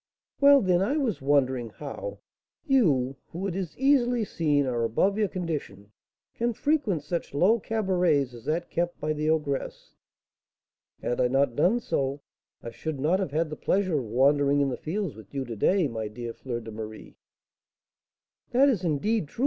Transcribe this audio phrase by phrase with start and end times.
[0.39, 2.21] "Well, then, I was wondering how
[2.65, 5.91] you, who, it is easily seen, are above your condition,
[6.33, 9.93] can frequent such low cabarets as that kept by the ogress."
[11.03, 12.21] "Had I not done so,
[12.63, 15.55] I should not have had the pleasure of wandering in the fields with you to
[15.55, 17.15] day, my dear Fleur de Marie."
[18.53, 19.39] "That is, indeed, true, M.